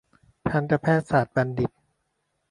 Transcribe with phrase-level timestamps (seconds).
[0.49, 1.71] ทันตแพทยศาสตรบัณฑิต